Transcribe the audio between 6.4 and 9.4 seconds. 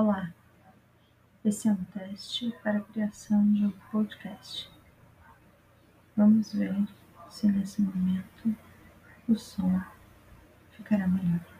ver se nesse momento o